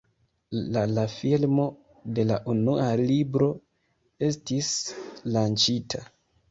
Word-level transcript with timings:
La 0.77 0.85
la 0.93 1.03
filmo 1.15 1.67
de 2.19 2.25
la 2.31 2.39
unua 2.55 2.89
libro 3.13 3.51
estis 4.33 4.75
lanĉita. 5.39 6.09